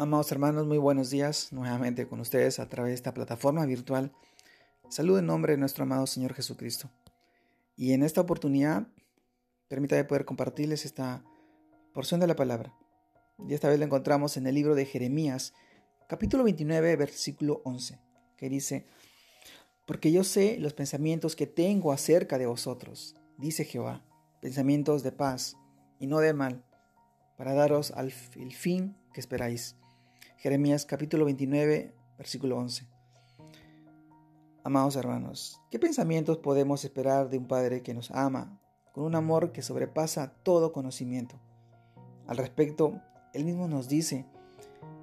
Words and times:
Amados 0.00 0.30
hermanos, 0.30 0.64
muy 0.64 0.78
buenos 0.78 1.10
días 1.10 1.52
nuevamente 1.52 2.06
con 2.06 2.20
ustedes 2.20 2.60
a 2.60 2.68
través 2.68 2.90
de 2.90 2.94
esta 2.94 3.12
plataforma 3.12 3.66
virtual. 3.66 4.12
Saludo 4.88 5.18
en 5.18 5.26
nombre 5.26 5.54
de 5.54 5.58
nuestro 5.58 5.82
amado 5.82 6.06
Señor 6.06 6.34
Jesucristo. 6.34 6.88
Y 7.74 7.94
en 7.94 8.04
esta 8.04 8.20
oportunidad, 8.20 8.86
permítame 9.66 10.04
poder 10.04 10.24
compartirles 10.24 10.84
esta 10.84 11.24
porción 11.92 12.20
de 12.20 12.28
la 12.28 12.36
palabra. 12.36 12.72
Y 13.48 13.54
esta 13.54 13.68
vez 13.68 13.80
la 13.80 13.86
encontramos 13.86 14.36
en 14.36 14.46
el 14.46 14.54
libro 14.54 14.76
de 14.76 14.86
Jeremías, 14.86 15.52
capítulo 16.08 16.44
29, 16.44 16.94
versículo 16.94 17.60
11, 17.64 17.98
que 18.36 18.48
dice, 18.48 18.86
Porque 19.84 20.12
yo 20.12 20.22
sé 20.22 20.58
los 20.60 20.74
pensamientos 20.74 21.34
que 21.34 21.48
tengo 21.48 21.90
acerca 21.90 22.38
de 22.38 22.46
vosotros, 22.46 23.16
dice 23.36 23.64
Jehová, 23.64 24.04
pensamientos 24.40 25.02
de 25.02 25.10
paz 25.10 25.56
y 25.98 26.06
no 26.06 26.20
de 26.20 26.34
mal, 26.34 26.64
para 27.36 27.52
daros 27.52 27.90
al, 27.90 28.12
el 28.36 28.52
fin 28.52 28.96
que 29.12 29.18
esperáis. 29.18 29.74
Jeremías 30.38 30.86
capítulo 30.86 31.24
29, 31.24 31.92
versículo 32.16 32.58
11. 32.58 32.86
Amados 34.62 34.94
hermanos, 34.94 35.60
¿qué 35.68 35.80
pensamientos 35.80 36.38
podemos 36.38 36.84
esperar 36.84 37.28
de 37.28 37.38
un 37.38 37.48
Padre 37.48 37.82
que 37.82 37.92
nos 37.92 38.12
ama 38.12 38.56
con 38.92 39.02
un 39.02 39.16
amor 39.16 39.50
que 39.50 39.62
sobrepasa 39.62 40.34
todo 40.44 40.70
conocimiento? 40.72 41.40
Al 42.28 42.36
respecto, 42.36 43.00
Él 43.34 43.46
mismo 43.46 43.66
nos 43.66 43.88
dice, 43.88 44.26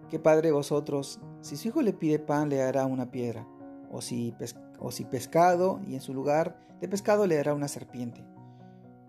¿qué 0.10 0.20
Padre 0.20 0.54
vosotros, 0.54 1.20
si 1.42 1.58
su 1.58 1.68
hijo 1.68 1.82
le 1.82 1.92
pide 1.92 2.18
pan, 2.18 2.48
le 2.48 2.56
dará 2.56 2.86
una 2.86 3.12
piedra? 3.12 3.46
O 3.92 4.00
si, 4.00 4.34
o 4.80 4.90
si 4.90 5.04
pescado, 5.04 5.82
y 5.86 5.96
en 5.96 6.02
su 6.02 6.14
lugar 6.14 6.66
de 6.80 6.88
pescado 6.88 7.28
le 7.28 7.36
dará 7.36 7.54
una 7.54 7.68
serpiente? 7.68 8.24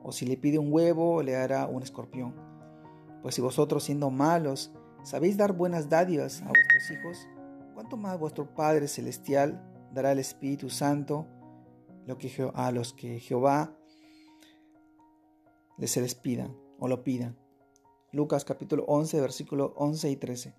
O 0.02 0.10
si 0.10 0.26
le 0.26 0.36
pide 0.36 0.58
un 0.58 0.72
huevo, 0.72 1.22
le 1.22 1.34
dará 1.34 1.68
un 1.68 1.84
escorpión? 1.84 2.34
Pues 3.22 3.36
si 3.36 3.40
vosotros 3.40 3.84
siendo 3.84 4.10
malos, 4.10 4.72
¿Sabéis 5.06 5.36
dar 5.36 5.52
buenas 5.52 5.88
dádivas 5.88 6.42
a 6.42 6.46
vuestros 6.46 6.90
hijos? 6.90 7.28
¿Cuánto 7.74 7.96
más 7.96 8.18
vuestro 8.18 8.52
Padre 8.56 8.88
Celestial 8.88 9.62
dará 9.94 10.10
el 10.10 10.18
Espíritu 10.18 10.68
Santo 10.68 11.28
a 12.54 12.72
los 12.72 12.92
que 12.92 13.20
Jehová 13.20 13.78
les 15.78 15.96
les 15.96 16.14
pida 16.16 16.52
o 16.80 16.88
lo 16.88 17.04
pida? 17.04 17.36
Lucas 18.10 18.44
capítulo 18.44 18.84
11, 18.88 19.20
versículo 19.20 19.74
11 19.76 20.10
y 20.10 20.16
13. 20.16 20.54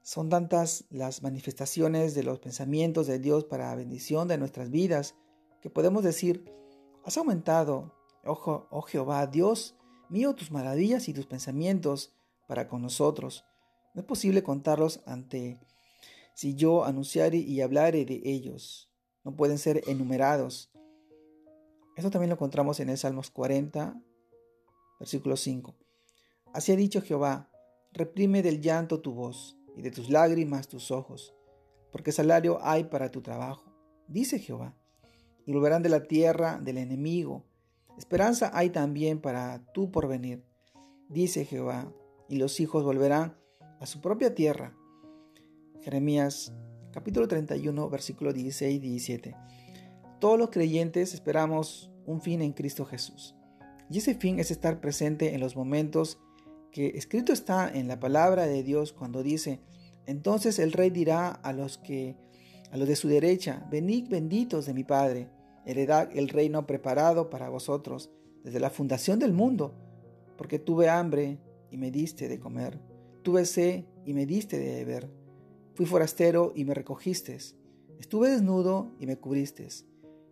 Son 0.00 0.30
tantas 0.30 0.86
las 0.88 1.22
manifestaciones 1.22 2.14
de 2.14 2.22
los 2.22 2.38
pensamientos 2.38 3.06
de 3.06 3.18
Dios 3.18 3.44
para 3.44 3.74
bendición 3.74 4.28
de 4.28 4.38
nuestras 4.38 4.70
vidas 4.70 5.14
que 5.60 5.68
podemos 5.68 6.02
decir, 6.02 6.50
has 7.04 7.18
aumentado, 7.18 7.94
oh, 8.24 8.66
oh 8.70 8.80
Jehová, 8.80 9.26
Dios 9.26 9.76
mío, 10.08 10.34
tus 10.34 10.50
maravillas 10.50 11.06
y 11.10 11.12
tus 11.12 11.26
pensamientos 11.26 12.14
para 12.46 12.66
con 12.66 12.80
nosotros. 12.80 13.44
No 13.94 14.00
es 14.00 14.06
posible 14.06 14.42
contarlos 14.42 15.00
ante 15.06 15.60
si 16.34 16.54
yo 16.54 16.84
anunciare 16.84 17.38
y 17.38 17.60
hablare 17.60 18.04
de 18.04 18.20
ellos. 18.24 18.90
No 19.24 19.34
pueden 19.34 19.58
ser 19.58 19.82
enumerados. 19.88 20.70
Esto 21.96 22.10
también 22.10 22.30
lo 22.30 22.36
encontramos 22.36 22.78
en 22.78 22.90
el 22.90 22.98
Salmos 22.98 23.30
40, 23.30 24.00
versículo 25.00 25.36
5. 25.36 25.74
Así 26.52 26.72
ha 26.72 26.76
dicho 26.76 27.02
Jehová, 27.02 27.50
reprime 27.92 28.42
del 28.42 28.60
llanto 28.60 29.00
tu 29.00 29.12
voz 29.12 29.58
y 29.76 29.82
de 29.82 29.90
tus 29.90 30.10
lágrimas 30.10 30.68
tus 30.68 30.90
ojos, 30.90 31.34
porque 31.90 32.12
salario 32.12 32.58
hay 32.62 32.84
para 32.84 33.10
tu 33.10 33.20
trabajo, 33.20 33.74
dice 34.06 34.38
Jehová, 34.38 34.76
y 35.44 35.52
volverán 35.52 35.82
de 35.82 35.88
la 35.88 36.04
tierra 36.04 36.58
del 36.58 36.78
enemigo. 36.78 37.44
Esperanza 37.96 38.50
hay 38.54 38.70
también 38.70 39.20
para 39.20 39.64
tu 39.72 39.90
porvenir, 39.90 40.44
dice 41.08 41.44
Jehová, 41.44 41.92
y 42.28 42.36
los 42.36 42.60
hijos 42.60 42.84
volverán 42.84 43.36
a 43.80 43.86
su 43.86 44.00
propia 44.00 44.34
tierra. 44.34 44.74
Jeremías 45.82 46.52
capítulo 46.92 47.28
31 47.28 47.88
versículo 47.88 48.32
16 48.32 48.76
y 48.76 48.78
17. 48.78 49.36
Todos 50.20 50.38
los 50.38 50.50
creyentes 50.50 51.14
esperamos 51.14 51.90
un 52.06 52.20
fin 52.20 52.42
en 52.42 52.52
Cristo 52.52 52.84
Jesús. 52.84 53.36
Y 53.90 53.98
ese 53.98 54.14
fin 54.14 54.38
es 54.38 54.50
estar 54.50 54.80
presente 54.80 55.34
en 55.34 55.40
los 55.40 55.56
momentos 55.56 56.18
que 56.72 56.88
escrito 56.88 57.32
está 57.32 57.70
en 57.70 57.88
la 57.88 58.00
palabra 58.00 58.46
de 58.46 58.62
Dios 58.62 58.92
cuando 58.92 59.22
dice, 59.22 59.60
entonces 60.06 60.58
el 60.58 60.72
rey 60.72 60.90
dirá 60.90 61.30
a 61.30 61.52
los 61.52 61.78
que 61.78 62.16
a 62.70 62.76
los 62.76 62.86
de 62.86 62.96
su 62.96 63.08
derecha, 63.08 63.66
venid 63.70 64.08
benditos 64.08 64.66
de 64.66 64.74
mi 64.74 64.84
Padre, 64.84 65.30
heredad 65.64 66.10
el 66.14 66.28
reino 66.28 66.66
preparado 66.66 67.30
para 67.30 67.48
vosotros 67.48 68.10
desde 68.44 68.60
la 68.60 68.68
fundación 68.68 69.18
del 69.18 69.32
mundo, 69.32 69.74
porque 70.36 70.58
tuve 70.58 70.90
hambre 70.90 71.38
y 71.70 71.78
me 71.78 71.90
diste 71.90 72.28
de 72.28 72.38
comer 72.38 72.78
Tuve 73.22 73.44
sed 73.44 73.84
y 74.04 74.14
me 74.14 74.26
diste 74.26 74.58
de 74.58 74.84
beber. 74.84 75.10
Fui 75.74 75.86
forastero 75.86 76.52
y 76.54 76.64
me 76.64 76.74
recogiste. 76.74 77.36
Estuve 77.98 78.30
desnudo 78.30 78.92
y 78.98 79.06
me 79.06 79.16
cubriste. 79.16 79.68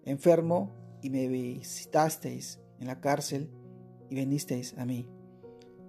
Enfermo 0.04 0.72
y 1.02 1.10
me 1.10 1.28
visitasteis 1.28 2.60
en 2.80 2.86
la 2.86 3.00
cárcel 3.00 3.50
y 4.08 4.14
venisteis 4.14 4.76
a 4.78 4.84
mí. 4.84 5.08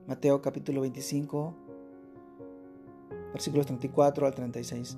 Mateo 0.08 0.42
capítulo 0.42 0.82
25, 0.82 1.56
versículos 3.34 3.66
34 3.66 4.26
al 4.26 4.34
36. 4.34 4.98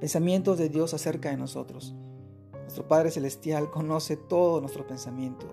Pensamientos 0.00 0.58
de 0.58 0.68
Dios 0.68 0.94
acerca 0.94 1.30
de 1.30 1.36
nosotros. 1.36 1.94
Nuestro 2.52 2.88
Padre 2.88 3.10
Celestial 3.10 3.70
conoce 3.70 4.16
todo 4.16 4.60
nuestro 4.60 4.86
pensamiento, 4.86 5.46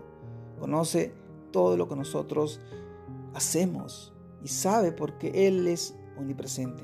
conoce 0.60 1.14
todo 1.52 1.78
lo 1.78 1.88
que 1.88 1.96
nosotros 1.96 2.60
hacemos, 3.34 4.15
y 4.46 4.48
sabe 4.48 4.92
porque 4.92 5.48
Él 5.48 5.68
es 5.68 5.96
omnipresente 6.20 6.84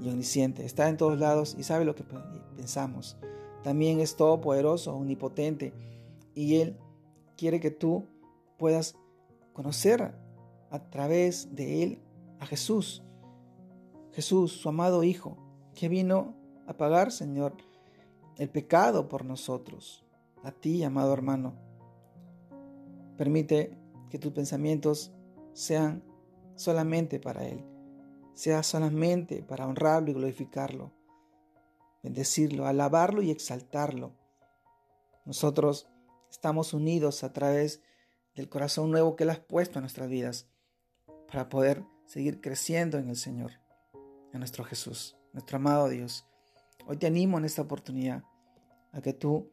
y 0.00 0.08
omnisciente, 0.08 0.64
está 0.64 0.88
en 0.88 0.96
todos 0.96 1.18
lados 1.18 1.56
y 1.58 1.64
sabe 1.64 1.84
lo 1.84 1.96
que 1.96 2.04
pensamos. 2.56 3.16
También 3.64 3.98
es 3.98 4.14
todopoderoso, 4.14 4.94
omnipotente 4.94 5.74
y 6.36 6.60
Él 6.60 6.76
quiere 7.36 7.58
que 7.58 7.72
tú 7.72 8.06
puedas 8.58 8.94
conocer 9.52 10.14
a 10.70 10.78
través 10.88 11.52
de 11.52 11.82
Él 11.82 11.98
a 12.38 12.46
Jesús. 12.46 13.02
Jesús, 14.12 14.52
su 14.52 14.68
amado 14.68 15.02
Hijo, 15.02 15.36
que 15.74 15.88
vino 15.88 16.36
a 16.68 16.76
pagar, 16.76 17.10
Señor, 17.10 17.54
el 18.36 18.50
pecado 18.50 19.08
por 19.08 19.24
nosotros. 19.24 20.04
A 20.44 20.52
ti, 20.52 20.84
amado 20.84 21.12
hermano, 21.12 21.54
permite 23.16 23.76
que 24.10 24.20
tus 24.20 24.30
pensamientos 24.30 25.10
sean 25.54 26.04
solamente 26.60 27.18
para 27.18 27.46
Él, 27.48 27.64
sea 28.34 28.62
solamente 28.62 29.42
para 29.42 29.66
honrarlo 29.66 30.10
y 30.10 30.14
glorificarlo, 30.14 30.92
bendecirlo, 32.02 32.66
alabarlo 32.66 33.22
y 33.22 33.30
exaltarlo. 33.30 34.12
Nosotros 35.24 35.88
estamos 36.30 36.74
unidos 36.74 37.24
a 37.24 37.32
través 37.32 37.80
del 38.34 38.50
corazón 38.50 38.90
nuevo 38.90 39.16
que 39.16 39.24
Él 39.24 39.30
ha 39.30 39.42
puesto 39.42 39.78
en 39.78 39.84
nuestras 39.84 40.10
vidas 40.10 40.48
para 41.28 41.48
poder 41.48 41.82
seguir 42.04 42.42
creciendo 42.42 42.98
en 42.98 43.08
el 43.08 43.16
Señor, 43.16 43.52
en 44.32 44.40
nuestro 44.40 44.62
Jesús, 44.62 45.16
nuestro 45.32 45.56
amado 45.56 45.88
Dios. 45.88 46.26
Hoy 46.86 46.98
te 46.98 47.06
animo 47.06 47.38
en 47.38 47.46
esta 47.46 47.62
oportunidad 47.62 48.22
a 48.92 49.00
que 49.00 49.14
tú 49.14 49.50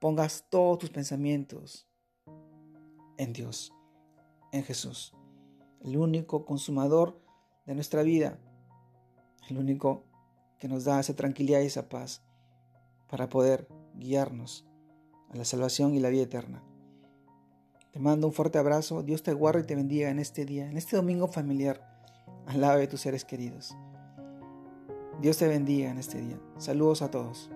pongas 0.00 0.44
todos 0.50 0.80
tus 0.80 0.90
pensamientos 0.90 1.88
en 3.16 3.32
Dios, 3.32 3.72
en 4.52 4.64
Jesús 4.64 5.14
el 5.82 5.96
único 5.96 6.44
consumador 6.44 7.20
de 7.66 7.74
nuestra 7.74 8.02
vida, 8.02 8.38
el 9.48 9.58
único 9.58 10.04
que 10.58 10.68
nos 10.68 10.84
da 10.84 11.00
esa 11.00 11.14
tranquilidad 11.14 11.60
y 11.60 11.66
esa 11.66 11.88
paz 11.88 12.22
para 13.08 13.28
poder 13.28 13.68
guiarnos 13.94 14.66
a 15.30 15.36
la 15.36 15.44
salvación 15.44 15.94
y 15.94 16.00
la 16.00 16.08
vida 16.08 16.22
eterna. 16.22 16.62
Te 17.92 17.98
mando 17.98 18.26
un 18.26 18.32
fuerte 18.32 18.58
abrazo, 18.58 19.02
Dios 19.02 19.22
te 19.22 19.32
guarde 19.32 19.60
y 19.60 19.64
te 19.64 19.74
bendiga 19.74 20.10
en 20.10 20.18
este 20.18 20.44
día, 20.44 20.68
en 20.68 20.76
este 20.76 20.96
domingo 20.96 21.28
familiar, 21.28 21.80
al 22.46 22.60
lado 22.60 22.78
de 22.78 22.86
tus 22.86 23.00
seres 23.00 23.24
queridos. 23.24 23.74
Dios 25.20 25.38
te 25.38 25.48
bendiga 25.48 25.90
en 25.90 25.98
este 25.98 26.20
día. 26.20 26.38
Saludos 26.58 27.00
a 27.00 27.10
todos. 27.10 27.50